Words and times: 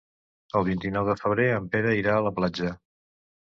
El 0.61 0.65
vint-i-nou 0.69 1.11
de 1.11 1.17
febrer 1.21 1.47
en 1.59 1.69
Pere 1.77 1.95
irà 2.03 2.17
a 2.19 2.27
la 2.31 2.35
platja. 2.41 2.77